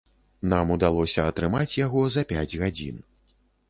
Нам 0.53 0.71
удалося 0.75 1.27
атрымаць 1.33 1.77
яго 1.85 2.05
за 2.19 2.27
пяць 2.35 2.51
гадзін. 2.67 3.03